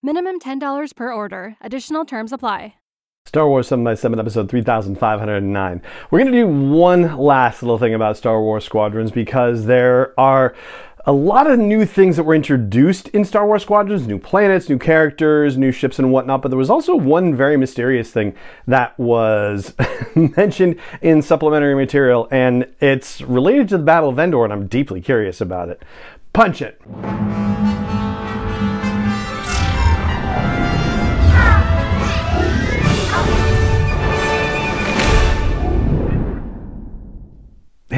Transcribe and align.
Minimum 0.00 0.38
$10 0.38 0.94
per 0.94 1.12
order. 1.12 1.56
Additional 1.60 2.04
terms 2.04 2.32
apply. 2.32 2.74
Star 3.26 3.48
Wars 3.48 3.68
7x7 3.68 4.18
episode 4.18 4.48
3509. 4.48 5.82
We're 6.10 6.18
going 6.20 6.32
to 6.32 6.38
do 6.38 6.46
one 6.46 7.18
last 7.18 7.62
little 7.62 7.78
thing 7.78 7.92
about 7.92 8.16
Star 8.16 8.40
Wars 8.40 8.64
Squadrons 8.64 9.10
because 9.10 9.66
there 9.66 10.18
are 10.18 10.54
a 11.04 11.12
lot 11.12 11.50
of 11.50 11.58
new 11.58 11.84
things 11.84 12.16
that 12.16 12.22
were 12.22 12.34
introduced 12.34 13.08
in 13.08 13.24
Star 13.24 13.44
Wars 13.46 13.62
Squadrons 13.62 14.06
new 14.06 14.18
planets, 14.18 14.68
new 14.68 14.78
characters, 14.78 15.58
new 15.58 15.72
ships, 15.72 15.98
and 15.98 16.10
whatnot. 16.12 16.42
But 16.42 16.50
there 16.50 16.58
was 16.58 16.70
also 16.70 16.94
one 16.94 17.34
very 17.34 17.56
mysterious 17.58 18.10
thing 18.10 18.34
that 18.66 18.98
was 18.98 19.74
mentioned 20.14 20.76
in 21.02 21.20
supplementary 21.20 21.74
material, 21.74 22.28
and 22.30 22.66
it's 22.80 23.20
related 23.20 23.68
to 23.70 23.78
the 23.78 23.84
Battle 23.84 24.08
of 24.08 24.18
Endor, 24.18 24.44
and 24.44 24.52
I'm 24.52 24.68
deeply 24.68 25.00
curious 25.02 25.40
about 25.40 25.68
it. 25.68 25.82
Punch 26.32 26.62
it! 26.62 26.80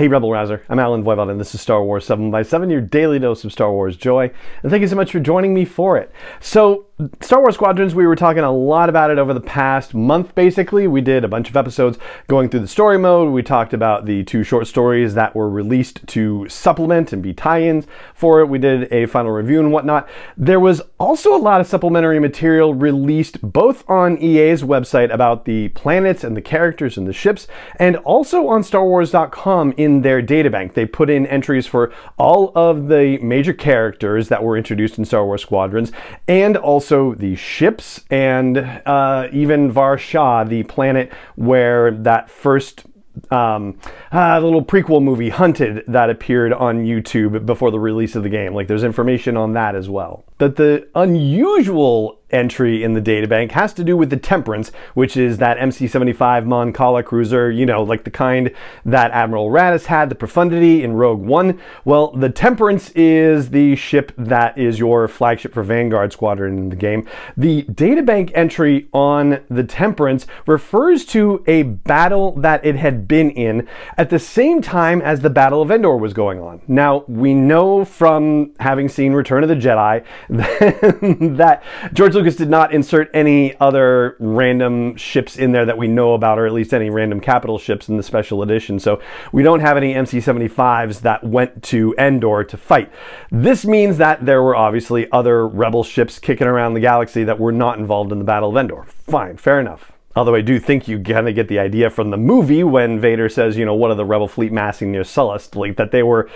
Hey 0.00 0.08
Rebel 0.08 0.32
Rouser, 0.32 0.62
I'm 0.70 0.78
Allen 0.78 1.04
Voivod 1.04 1.30
and 1.30 1.38
this 1.38 1.54
is 1.54 1.60
Star 1.60 1.84
Wars 1.84 2.06
7 2.06 2.30
by 2.30 2.40
7 2.40 2.70
your 2.70 2.80
daily 2.80 3.18
dose 3.18 3.44
of 3.44 3.52
Star 3.52 3.70
Wars 3.70 3.98
joy. 3.98 4.30
And 4.62 4.70
thank 4.70 4.80
you 4.80 4.88
so 4.88 4.96
much 4.96 5.12
for 5.12 5.20
joining 5.20 5.52
me 5.52 5.66
for 5.66 5.98
it. 5.98 6.10
So, 6.40 6.86
Star 7.22 7.40
Wars 7.40 7.54
Squadrons, 7.54 7.94
we 7.94 8.06
were 8.06 8.16
talking 8.16 8.42
a 8.42 8.52
lot 8.52 8.90
about 8.90 9.10
it 9.10 9.18
over 9.18 9.32
the 9.32 9.40
past 9.40 9.94
month, 9.94 10.34
basically. 10.34 10.86
We 10.86 11.00
did 11.00 11.24
a 11.24 11.28
bunch 11.28 11.48
of 11.48 11.56
episodes 11.56 11.98
going 12.26 12.50
through 12.50 12.60
the 12.60 12.68
story 12.68 12.98
mode. 12.98 13.32
We 13.32 13.42
talked 13.42 13.72
about 13.72 14.04
the 14.04 14.22
two 14.24 14.42
short 14.42 14.66
stories 14.66 15.14
that 15.14 15.34
were 15.34 15.48
released 15.48 16.06
to 16.08 16.46
supplement 16.48 17.12
and 17.12 17.22
be 17.22 17.32
tie 17.32 17.62
ins 17.62 17.86
for 18.12 18.40
it. 18.40 18.46
We 18.46 18.58
did 18.58 18.92
a 18.92 19.06
final 19.06 19.30
review 19.30 19.60
and 19.60 19.72
whatnot. 19.72 20.08
There 20.36 20.60
was 20.60 20.82
also 20.98 21.34
a 21.34 21.38
lot 21.38 21.60
of 21.60 21.66
supplementary 21.66 22.18
material 22.18 22.74
released 22.74 23.40
both 23.40 23.88
on 23.88 24.18
EA's 24.18 24.62
website 24.62 25.12
about 25.12 25.44
the 25.44 25.68
planets 25.68 26.22
and 26.24 26.36
the 26.36 26.42
characters 26.42 26.98
and 26.98 27.06
the 27.06 27.12
ships, 27.12 27.46
and 27.78 27.96
also 27.98 28.48
on 28.48 28.62
StarWars.com 28.62 29.72
in 29.76 30.02
their 30.02 30.20
databank. 30.22 30.74
They 30.74 30.86
put 30.86 31.08
in 31.08 31.26
entries 31.28 31.66
for 31.66 31.92
all 32.18 32.52
of 32.54 32.88
the 32.88 33.16
major 33.22 33.54
characters 33.54 34.28
that 34.28 34.42
were 34.42 34.56
introduced 34.56 34.98
in 34.98 35.04
Star 35.04 35.24
Wars 35.24 35.42
Squadrons, 35.42 35.92
and 36.26 36.56
also 36.56 36.89
also 36.90 37.14
the 37.14 37.36
ships 37.36 38.04
and 38.10 38.58
uh, 38.58 39.28
even 39.32 39.70
Var-Shaa, 39.70 40.44
the 40.44 40.64
planet 40.64 41.12
where 41.36 41.92
that 41.92 42.28
first 42.30 42.84
um, 43.30 43.78
uh, 44.12 44.40
little 44.40 44.64
prequel 44.64 45.02
movie 45.02 45.28
Hunted 45.28 45.84
that 45.86 46.10
appeared 46.10 46.52
on 46.52 46.84
YouTube 46.84 47.46
before 47.46 47.70
the 47.70 47.78
release 47.78 48.16
of 48.16 48.22
the 48.22 48.28
game. 48.28 48.54
Like 48.54 48.66
there's 48.66 48.84
information 48.84 49.36
on 49.36 49.52
that 49.52 49.74
as 49.74 49.88
well. 49.88 50.24
But 50.38 50.56
the 50.56 50.88
unusual 50.94 52.19
entry 52.32 52.82
in 52.82 52.94
the 52.94 53.00
databank 53.00 53.52
has 53.52 53.72
to 53.74 53.84
do 53.84 53.96
with 53.96 54.10
the 54.10 54.16
Temperance, 54.16 54.70
which 54.94 55.16
is 55.16 55.38
that 55.38 55.58
MC-75 55.58 56.44
Mon 56.44 56.72
Cala 56.72 57.02
cruiser, 57.02 57.50
you 57.50 57.66
know, 57.66 57.82
like 57.82 58.04
the 58.04 58.10
kind 58.10 58.50
that 58.84 59.10
Admiral 59.12 59.50
Raddus 59.50 59.86
had, 59.86 60.08
the 60.08 60.14
Profundity 60.14 60.82
in 60.82 60.92
Rogue 60.94 61.20
One. 61.20 61.60
Well, 61.84 62.12
the 62.12 62.30
Temperance 62.30 62.90
is 62.90 63.50
the 63.50 63.76
ship 63.76 64.12
that 64.16 64.56
is 64.56 64.78
your 64.78 65.08
flagship 65.08 65.54
for 65.54 65.62
Vanguard 65.62 66.12
Squadron 66.12 66.58
in 66.58 66.68
the 66.68 66.76
game. 66.76 67.06
The 67.36 67.64
databank 67.64 68.30
entry 68.34 68.88
on 68.92 69.40
the 69.48 69.64
Temperance 69.64 70.26
refers 70.46 71.04
to 71.06 71.42
a 71.46 71.62
battle 71.62 72.32
that 72.36 72.64
it 72.64 72.76
had 72.76 73.08
been 73.08 73.30
in 73.30 73.68
at 73.96 74.10
the 74.10 74.18
same 74.18 74.62
time 74.62 75.00
as 75.02 75.20
the 75.20 75.30
Battle 75.30 75.62
of 75.62 75.70
Endor 75.70 75.96
was 75.96 76.12
going 76.12 76.40
on. 76.40 76.60
Now, 76.68 77.04
we 77.08 77.34
know 77.34 77.84
from 77.84 78.52
having 78.60 78.88
seen 78.88 79.12
Return 79.12 79.42
of 79.42 79.48
the 79.48 79.56
Jedi 79.56 80.04
that 81.36 81.62
George 81.92 82.14
Lucas 82.20 82.36
did 82.36 82.50
not 82.50 82.74
insert 82.74 83.10
any 83.14 83.58
other 83.60 84.14
random 84.18 84.94
ships 84.94 85.38
in 85.38 85.52
there 85.52 85.64
that 85.64 85.78
we 85.78 85.88
know 85.88 86.12
about, 86.12 86.38
or 86.38 86.44
at 86.44 86.52
least 86.52 86.74
any 86.74 86.90
random 86.90 87.18
capital 87.18 87.58
ships 87.58 87.88
in 87.88 87.96
the 87.96 88.02
special 88.02 88.42
edition. 88.42 88.78
So 88.78 89.00
we 89.32 89.42
don't 89.42 89.60
have 89.60 89.78
any 89.78 89.94
MC 89.94 90.18
75s 90.18 91.00
that 91.00 91.24
went 91.24 91.62
to 91.62 91.94
Endor 91.96 92.44
to 92.44 92.58
fight. 92.58 92.92
This 93.30 93.64
means 93.64 93.96
that 93.96 94.26
there 94.26 94.42
were 94.42 94.54
obviously 94.54 95.10
other 95.10 95.48
rebel 95.48 95.82
ships 95.82 96.18
kicking 96.18 96.46
around 96.46 96.74
the 96.74 96.80
galaxy 96.80 97.24
that 97.24 97.40
were 97.40 97.52
not 97.52 97.78
involved 97.78 98.12
in 98.12 98.18
the 98.18 98.24
Battle 98.26 98.50
of 98.50 98.56
Endor. 98.58 98.84
Fine, 98.84 99.38
fair 99.38 99.58
enough. 99.58 99.90
Although 100.20 100.34
I 100.34 100.42
do 100.42 100.60
think 100.60 100.86
you 100.86 101.02
kind 101.02 101.30
of 101.30 101.34
get 101.34 101.48
the 101.48 101.58
idea 101.58 101.88
from 101.88 102.10
the 102.10 102.18
movie 102.18 102.62
when 102.62 103.00
Vader 103.00 103.30
says, 103.30 103.56
you 103.56 103.64
know, 103.64 103.72
what 103.72 103.90
are 103.90 103.94
the 103.94 104.04
rebel 104.04 104.28
fleet 104.28 104.52
massing 104.52 104.92
near 104.92 105.00
Sullust? 105.00 105.56
Like 105.56 105.78
that 105.78 105.92
they 105.92 106.02
were 106.02 106.28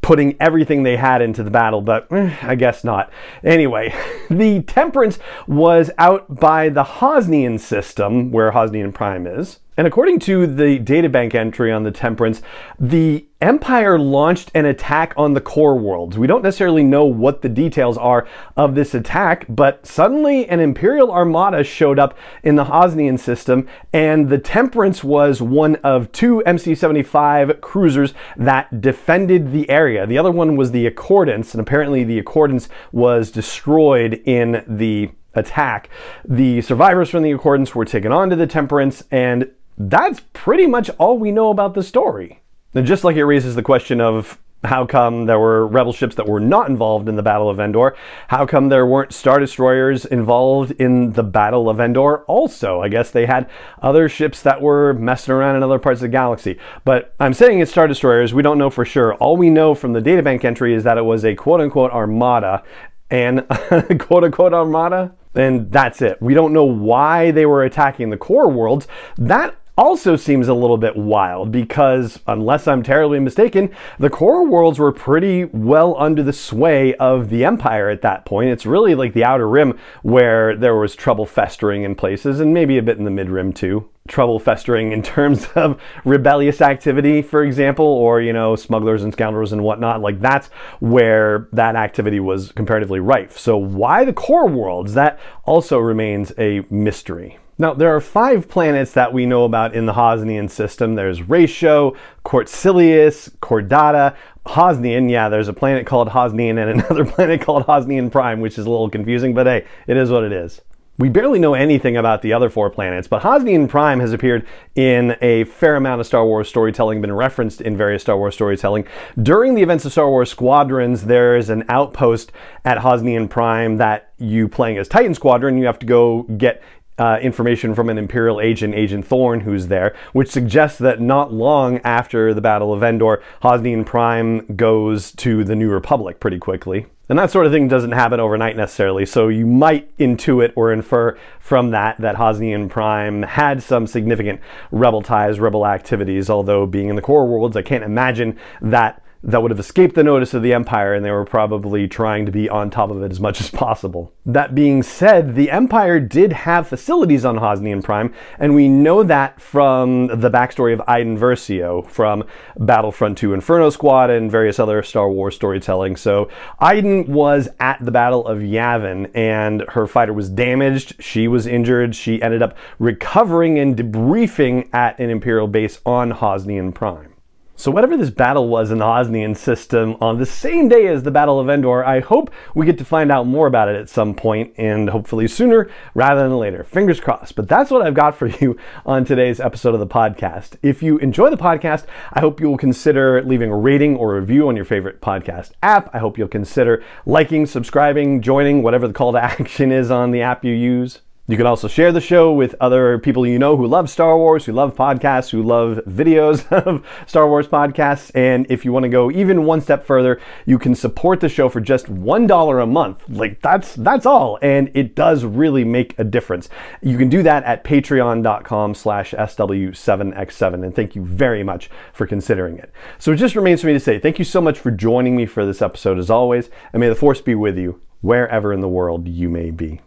putting 0.00 0.38
everything 0.40 0.84
they 0.84 0.96
had 0.96 1.20
into 1.20 1.42
the 1.42 1.50
battle, 1.50 1.82
but 1.82 2.10
eh, 2.10 2.34
I 2.40 2.54
guess 2.54 2.82
not. 2.82 3.12
Anyway, 3.44 3.94
the 4.30 4.62
Temperance 4.62 5.18
was 5.46 5.90
out 5.98 6.40
by 6.40 6.70
the 6.70 6.82
Hosnian 6.82 7.58
system, 7.58 8.30
where 8.32 8.52
Hosnian 8.52 8.94
Prime 8.94 9.26
is. 9.26 9.58
And 9.76 9.86
according 9.86 10.20
to 10.20 10.46
the 10.46 10.78
databank 10.78 11.34
entry 11.34 11.70
on 11.70 11.82
the 11.82 11.90
Temperance, 11.90 12.40
the 12.80 13.26
Empire 13.42 13.98
launched 13.98 14.50
an 14.54 14.64
attack 14.64 15.12
on 15.18 15.34
the 15.34 15.40
core 15.42 15.76
worlds. 15.76 16.16
We 16.16 16.26
don't 16.26 16.42
necessarily 16.42 16.82
know 16.82 17.04
what 17.04 17.42
the 17.42 17.50
details 17.50 17.98
are 17.98 18.26
of 18.56 18.74
this 18.74 18.94
attack, 18.94 19.44
but 19.50 19.86
suddenly 19.86 20.48
an 20.48 20.60
Imperial 20.60 21.12
armada 21.12 21.62
showed 21.62 21.98
up 21.98 22.16
in 22.42 22.56
the 22.56 22.64
Hosnian 22.64 23.18
system, 23.18 23.68
and 23.92 24.30
the 24.30 24.38
Temperance 24.38 25.04
was 25.04 25.42
one 25.42 25.76
of 25.76 26.10
two 26.12 26.42
MC 26.44 26.74
75 26.74 27.60
cruisers 27.60 28.14
that 28.38 28.80
defended 28.80 29.52
the 29.52 29.68
area. 29.68 30.06
The 30.06 30.16
other 30.16 30.30
one 30.30 30.56
was 30.56 30.70
the 30.70 30.86
Accordance, 30.86 31.52
and 31.52 31.60
apparently 31.60 32.02
the 32.02 32.18
Accordance 32.18 32.70
was 32.92 33.30
destroyed 33.30 34.22
in 34.24 34.64
the 34.66 35.10
attack. 35.34 35.90
The 36.24 36.62
survivors 36.62 37.10
from 37.10 37.22
the 37.22 37.32
Accordance 37.32 37.74
were 37.74 37.84
taken 37.84 38.10
onto 38.10 38.34
the 38.34 38.46
Temperance, 38.46 39.02
and 39.10 39.50
that's 39.78 40.20
pretty 40.32 40.66
much 40.66 40.90
all 40.98 41.18
we 41.18 41.30
know 41.30 41.50
about 41.50 41.74
the 41.74 41.82
story. 41.82 42.40
And 42.74 42.86
just 42.86 43.04
like 43.04 43.16
it 43.16 43.24
raises 43.24 43.54
the 43.54 43.62
question 43.62 44.00
of 44.00 44.38
how 44.64 44.84
come 44.84 45.26
there 45.26 45.38
were 45.38 45.66
rebel 45.66 45.92
ships 45.92 46.14
that 46.16 46.26
were 46.26 46.40
not 46.40 46.68
involved 46.68 47.08
in 47.08 47.16
the 47.16 47.22
Battle 47.22 47.48
of 47.48 47.60
Endor? 47.60 47.96
How 48.28 48.46
come 48.46 48.68
there 48.68 48.86
weren't 48.86 49.12
Star 49.12 49.38
Destroyers 49.38 50.04
involved 50.04 50.72
in 50.72 51.12
the 51.12 51.22
Battle 51.22 51.68
of 51.68 51.80
Endor 51.80 52.24
also? 52.24 52.82
I 52.82 52.88
guess 52.88 53.10
they 53.10 53.26
had 53.26 53.48
other 53.80 54.08
ships 54.08 54.42
that 54.42 54.60
were 54.60 54.94
messing 54.94 55.34
around 55.34 55.56
in 55.56 55.62
other 55.62 55.78
parts 55.78 55.98
of 55.98 56.02
the 56.02 56.08
galaxy. 56.08 56.58
But 56.84 57.14
I'm 57.20 57.34
saying 57.34 57.60
it's 57.60 57.70
Star 57.70 57.86
Destroyers. 57.86 58.34
We 58.34 58.42
don't 58.42 58.58
know 58.58 58.70
for 58.70 58.84
sure. 58.84 59.14
All 59.14 59.36
we 59.36 59.50
know 59.50 59.74
from 59.74 59.92
the 59.92 60.00
databank 60.00 60.44
entry 60.44 60.74
is 60.74 60.84
that 60.84 60.98
it 60.98 61.04
was 61.04 61.24
a 61.24 61.34
quote 61.34 61.60
unquote 61.60 61.92
armada 61.92 62.62
and 63.10 63.46
quote 63.98 64.24
unquote 64.24 64.52
armada. 64.52 65.14
And 65.34 65.70
that's 65.70 66.00
it. 66.00 66.20
We 66.20 66.32
don't 66.32 66.54
know 66.54 66.64
why 66.64 67.30
they 67.30 67.44
were 67.44 67.62
attacking 67.62 68.08
the 68.08 68.16
core 68.16 68.50
worlds. 68.50 68.88
That 69.18 69.54
also 69.76 70.16
seems 70.16 70.48
a 70.48 70.54
little 70.54 70.78
bit 70.78 70.96
wild 70.96 71.52
because, 71.52 72.18
unless 72.26 72.66
I'm 72.66 72.82
terribly 72.82 73.20
mistaken, 73.20 73.74
the 73.98 74.10
core 74.10 74.46
worlds 74.46 74.78
were 74.78 74.92
pretty 74.92 75.44
well 75.44 75.94
under 75.98 76.22
the 76.22 76.32
sway 76.32 76.94
of 76.94 77.28
the 77.28 77.44
Empire 77.44 77.90
at 77.90 78.02
that 78.02 78.24
point. 78.24 78.50
It's 78.50 78.66
really 78.66 78.94
like 78.94 79.12
the 79.12 79.24
Outer 79.24 79.48
Rim 79.48 79.78
where 80.02 80.56
there 80.56 80.76
was 80.76 80.96
trouble 80.96 81.26
festering 81.26 81.82
in 81.82 81.94
places, 81.94 82.40
and 82.40 82.54
maybe 82.54 82.78
a 82.78 82.82
bit 82.82 82.98
in 82.98 83.04
the 83.04 83.10
Mid 83.10 83.28
Rim 83.28 83.52
too. 83.52 83.88
Trouble 84.08 84.38
festering 84.38 84.92
in 84.92 85.02
terms 85.16 85.46
of 85.54 85.80
rebellious 86.04 86.60
activity, 86.60 87.20
for 87.20 87.42
example, 87.42 87.86
or, 87.86 88.20
you 88.22 88.32
know, 88.32 88.56
smugglers 88.56 89.02
and 89.02 89.12
scoundrels 89.12 89.52
and 89.52 89.62
whatnot. 89.62 90.00
Like, 90.00 90.20
that's 90.20 90.46
where 90.80 91.48
that 91.52 91.76
activity 91.76 92.20
was 92.20 92.52
comparatively 92.52 93.00
rife. 93.00 93.38
So, 93.38 93.56
why 93.56 94.04
the 94.04 94.12
core 94.12 94.48
worlds? 94.48 94.94
That 94.94 95.18
also 95.44 95.78
remains 95.78 96.32
a 96.38 96.64
mystery. 96.70 97.38
Now, 97.58 97.72
there 97.72 97.94
are 97.96 98.02
five 98.02 98.48
planets 98.48 98.92
that 98.92 99.14
we 99.14 99.24
know 99.24 99.44
about 99.44 99.74
in 99.74 99.86
the 99.86 99.94
Hosnian 99.94 100.50
system. 100.50 100.94
There's 100.94 101.22
Ratio, 101.22 101.96
Cortilius, 102.22 103.30
Chordata, 103.40 104.14
Hosnian. 104.44 105.10
Yeah, 105.10 105.30
there's 105.30 105.48
a 105.48 105.54
planet 105.54 105.86
called 105.86 106.08
Hosnian 106.08 106.58
and 106.58 106.70
another 106.80 107.06
planet 107.06 107.40
called 107.40 107.64
Hosnian 107.64 108.10
Prime, 108.10 108.40
which 108.40 108.58
is 108.58 108.66
a 108.66 108.70
little 108.70 108.90
confusing, 108.90 109.32
but 109.32 109.46
hey, 109.46 109.66
it 109.86 109.96
is 109.96 110.10
what 110.10 110.22
it 110.22 110.32
is. 110.32 110.60
We 110.98 111.10
barely 111.10 111.38
know 111.38 111.52
anything 111.52 111.98
about 111.98 112.22
the 112.22 112.32
other 112.32 112.48
four 112.48 112.70
planets, 112.70 113.06
but 113.06 113.20
Hosnian 113.22 113.68
Prime 113.68 114.00
has 114.00 114.14
appeared 114.14 114.46
in 114.74 115.14
a 115.20 115.44
fair 115.44 115.76
amount 115.76 116.00
of 116.00 116.06
Star 116.06 116.24
Wars 116.24 116.48
storytelling, 116.48 117.02
been 117.02 117.12
referenced 117.12 117.60
in 117.60 117.76
various 117.76 118.00
Star 118.00 118.16
Wars 118.16 118.34
storytelling. 118.34 118.86
During 119.22 119.54
the 119.54 119.62
events 119.62 119.84
of 119.84 119.92
Star 119.92 120.08
Wars 120.08 120.30
Squadrons, 120.30 121.04
there 121.04 121.36
is 121.36 121.50
an 121.50 121.64
outpost 121.68 122.32
at 122.64 122.78
Hosnian 122.78 123.28
Prime 123.28 123.76
that 123.76 124.12
you 124.16 124.48
playing 124.48 124.78
as 124.78 124.88
Titan 124.88 125.12
Squadron, 125.14 125.58
you 125.58 125.66
have 125.66 125.78
to 125.80 125.86
go 125.86 126.22
get 126.22 126.62
uh, 126.98 127.18
information 127.20 127.74
from 127.74 127.88
an 127.88 127.98
Imperial 127.98 128.40
agent, 128.40 128.74
Agent 128.74 129.06
Thorn, 129.06 129.40
who's 129.40 129.68
there, 129.68 129.94
which 130.12 130.30
suggests 130.30 130.78
that 130.78 131.00
not 131.00 131.32
long 131.32 131.78
after 131.84 132.32
the 132.32 132.40
Battle 132.40 132.72
of 132.72 132.82
Endor, 132.82 133.22
Hosnian 133.42 133.84
Prime 133.84 134.46
goes 134.56 135.12
to 135.12 135.44
the 135.44 135.54
New 135.54 135.70
Republic 135.70 136.20
pretty 136.20 136.38
quickly. 136.38 136.86
And 137.08 137.18
that 137.20 137.30
sort 137.30 137.46
of 137.46 137.52
thing 137.52 137.68
doesn't 137.68 137.92
happen 137.92 138.18
overnight 138.18 138.56
necessarily, 138.56 139.06
so 139.06 139.28
you 139.28 139.46
might 139.46 139.96
intuit 139.96 140.52
or 140.56 140.72
infer 140.72 141.16
from 141.38 141.70
that 141.70 142.00
that 142.00 142.16
Hosnian 142.16 142.68
Prime 142.68 143.22
had 143.22 143.62
some 143.62 143.86
significant 143.86 144.40
rebel 144.72 145.02
ties, 145.02 145.38
rebel 145.38 145.64
activities, 145.66 146.28
although 146.28 146.66
being 146.66 146.88
in 146.88 146.96
the 146.96 147.02
core 147.02 147.28
worlds, 147.28 147.56
I 147.56 147.62
can't 147.62 147.84
imagine 147.84 148.36
that 148.60 149.02
that 149.26 149.42
would 149.42 149.50
have 149.50 149.58
escaped 149.58 149.96
the 149.96 150.04
notice 150.04 150.34
of 150.34 150.42
the 150.42 150.54
Empire, 150.54 150.94
and 150.94 151.04
they 151.04 151.10
were 151.10 151.24
probably 151.24 151.88
trying 151.88 152.24
to 152.26 152.32
be 152.32 152.48
on 152.48 152.70
top 152.70 152.90
of 152.90 153.02
it 153.02 153.10
as 153.10 153.18
much 153.18 153.40
as 153.40 153.50
possible. 153.50 154.12
That 154.24 154.54
being 154.54 154.84
said, 154.84 155.34
the 155.34 155.50
Empire 155.50 155.98
did 155.98 156.32
have 156.32 156.68
facilities 156.68 157.24
on 157.24 157.38
Hosnian 157.38 157.82
Prime, 157.82 158.14
and 158.38 158.54
we 158.54 158.68
know 158.68 159.02
that 159.02 159.40
from 159.40 160.06
the 160.06 160.30
backstory 160.30 160.72
of 160.72 160.80
Iden 160.86 161.18
Versio 161.18 161.88
from 161.88 162.22
Battlefront 162.56 163.18
2 163.18 163.34
Inferno 163.34 163.68
Squad 163.70 164.10
and 164.10 164.30
various 164.30 164.60
other 164.60 164.80
Star 164.84 165.10
Wars 165.10 165.34
storytelling. 165.34 165.96
So, 165.96 166.30
Iden 166.60 167.12
was 167.12 167.48
at 167.58 167.84
the 167.84 167.90
Battle 167.90 168.24
of 168.28 168.38
Yavin, 168.38 169.10
and 169.12 169.62
her 169.70 169.88
fighter 169.88 170.12
was 170.12 170.30
damaged. 170.30 171.02
She 171.02 171.26
was 171.26 171.48
injured. 171.48 171.96
She 171.96 172.22
ended 172.22 172.42
up 172.42 172.56
recovering 172.78 173.58
and 173.58 173.76
debriefing 173.76 174.72
at 174.72 175.00
an 175.00 175.10
Imperial 175.10 175.48
base 175.48 175.80
on 175.84 176.12
Hosnian 176.12 176.72
Prime. 176.72 177.15
So 177.58 177.70
whatever 177.70 177.96
this 177.96 178.10
battle 178.10 178.48
was 178.48 178.70
in 178.70 178.76
the 178.76 178.84
Hosnian 178.84 179.34
system 179.34 179.96
on 179.98 180.18
the 180.18 180.26
same 180.26 180.68
day 180.68 180.88
as 180.88 181.02
the 181.02 181.10
Battle 181.10 181.40
of 181.40 181.48
Endor, 181.48 181.82
I 181.86 182.00
hope 182.00 182.30
we 182.54 182.66
get 182.66 182.76
to 182.76 182.84
find 182.84 183.10
out 183.10 183.26
more 183.26 183.46
about 183.46 183.70
it 183.70 183.76
at 183.76 183.88
some 183.88 184.12
point 184.12 184.52
and 184.58 184.90
hopefully 184.90 185.26
sooner 185.26 185.70
rather 185.94 186.22
than 186.22 186.36
later. 186.36 186.64
Fingers 186.64 187.00
crossed. 187.00 187.34
But 187.34 187.48
that's 187.48 187.70
what 187.70 187.80
I've 187.80 187.94
got 187.94 188.14
for 188.14 188.26
you 188.26 188.58
on 188.84 189.06
today's 189.06 189.40
episode 189.40 189.72
of 189.72 189.80
the 189.80 189.86
podcast. 189.86 190.56
If 190.62 190.82
you 190.82 190.98
enjoy 190.98 191.30
the 191.30 191.38
podcast, 191.38 191.86
I 192.12 192.20
hope 192.20 192.42
you 192.42 192.50
will 192.50 192.58
consider 192.58 193.22
leaving 193.22 193.50
a 193.50 193.56
rating 193.56 193.96
or 193.96 194.16
review 194.16 194.48
on 194.48 194.56
your 194.56 194.66
favorite 194.66 195.00
podcast 195.00 195.52
app. 195.62 195.88
I 195.94 195.98
hope 195.98 196.18
you'll 196.18 196.28
consider 196.28 196.84
liking, 197.06 197.46
subscribing, 197.46 198.20
joining, 198.20 198.62
whatever 198.62 198.86
the 198.86 198.92
call 198.92 199.12
to 199.12 199.18
action 199.24 199.72
is 199.72 199.90
on 199.90 200.10
the 200.10 200.20
app 200.20 200.44
you 200.44 200.52
use. 200.52 201.00
You 201.28 201.36
can 201.36 201.46
also 201.46 201.66
share 201.66 201.90
the 201.90 202.00
show 202.00 202.32
with 202.32 202.54
other 202.60 203.00
people 203.00 203.26
you 203.26 203.40
know 203.40 203.56
who 203.56 203.66
love 203.66 203.90
Star 203.90 204.16
Wars, 204.16 204.44
who 204.44 204.52
love 204.52 204.76
podcasts, 204.76 205.30
who 205.30 205.42
love 205.42 205.78
videos 205.78 206.46
of 206.66 206.86
Star 207.08 207.26
Wars 207.26 207.48
podcasts. 207.48 208.12
And 208.14 208.46
if 208.48 208.64
you 208.64 208.72
want 208.72 208.84
to 208.84 208.88
go 208.88 209.10
even 209.10 209.44
one 209.44 209.60
step 209.60 209.84
further, 209.84 210.20
you 210.44 210.56
can 210.56 210.76
support 210.76 211.18
the 211.18 211.28
show 211.28 211.48
for 211.48 211.60
just 211.60 211.86
$1 211.86 212.62
a 212.62 212.66
month. 212.66 213.08
Like 213.08 213.42
that's 213.42 213.74
that's 213.74 214.06
all. 214.06 214.38
And 214.40 214.70
it 214.74 214.94
does 214.94 215.24
really 215.24 215.64
make 215.64 215.98
a 215.98 216.04
difference. 216.04 216.48
You 216.80 216.96
can 216.96 217.08
do 217.08 217.24
that 217.24 217.42
at 217.42 217.64
patreon.com 217.64 218.74
slash 218.76 219.10
SW7X7. 219.10 220.64
And 220.64 220.76
thank 220.76 220.94
you 220.94 221.04
very 221.04 221.42
much 221.42 221.70
for 221.92 222.06
considering 222.06 222.56
it. 222.58 222.70
So 223.00 223.10
it 223.10 223.16
just 223.16 223.34
remains 223.34 223.62
for 223.62 223.66
me 223.66 223.72
to 223.72 223.80
say 223.80 223.98
thank 223.98 224.20
you 224.20 224.24
so 224.24 224.40
much 224.40 224.60
for 224.60 224.70
joining 224.70 225.16
me 225.16 225.26
for 225.26 225.44
this 225.44 225.60
episode 225.60 225.98
as 225.98 226.08
always. 226.08 226.50
And 226.72 226.78
may 226.78 226.88
the 226.88 226.94
force 226.94 227.20
be 227.20 227.34
with 227.34 227.58
you 227.58 227.80
wherever 228.00 228.52
in 228.52 228.60
the 228.60 228.68
world 228.68 229.08
you 229.08 229.28
may 229.28 229.50
be. 229.50 229.80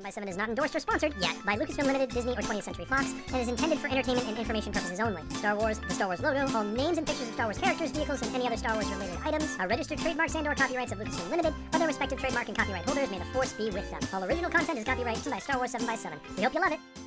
7 0.00 0.02
by 0.02 0.10
7 0.10 0.28
is 0.28 0.36
not 0.36 0.48
endorsed 0.48 0.74
or 0.74 0.80
sponsored 0.80 1.14
yet 1.20 1.36
by 1.44 1.56
Lucasfilm 1.56 1.84
Limited, 1.84 2.08
Disney, 2.10 2.32
or 2.32 2.42
20th 2.42 2.62
Century 2.62 2.84
Fox, 2.84 3.12
and 3.28 3.36
is 3.36 3.48
intended 3.48 3.78
for 3.78 3.88
entertainment 3.88 4.26
and 4.28 4.38
information 4.38 4.72
purposes 4.72 5.00
only. 5.00 5.22
Star 5.30 5.56
Wars, 5.56 5.78
the 5.78 5.94
Star 5.94 6.06
Wars 6.08 6.20
logo, 6.20 6.46
all 6.56 6.64
names 6.64 6.98
and 6.98 7.06
pictures 7.06 7.28
of 7.28 7.34
Star 7.34 7.46
Wars 7.46 7.58
characters, 7.58 7.90
vehicles, 7.90 8.22
and 8.22 8.34
any 8.34 8.46
other 8.46 8.56
Star 8.56 8.74
Wars 8.74 8.88
related 8.90 9.18
items 9.24 9.56
are 9.58 9.68
registered 9.68 9.98
trademarks 9.98 10.34
and 10.34 10.46
or 10.46 10.54
copyrights 10.54 10.92
of 10.92 10.98
Lucasfilm 10.98 11.30
Limited 11.30 11.54
or 11.72 11.78
their 11.78 11.88
respective 11.88 12.18
trademark 12.18 12.48
and 12.48 12.56
copyright 12.56 12.84
holders. 12.84 13.10
May 13.10 13.18
the 13.18 13.24
force 13.26 13.52
be 13.52 13.70
with 13.70 13.90
them. 13.90 14.00
All 14.12 14.24
original 14.24 14.50
content 14.50 14.78
is 14.78 14.84
copyrighted 14.84 15.30
by 15.30 15.38
Star 15.38 15.56
Wars 15.56 15.72
7 15.72 15.86
by 15.86 15.96
7 15.96 16.18
We 16.36 16.44
hope 16.44 16.54
you 16.54 16.60
love 16.60 16.72
it. 16.72 16.99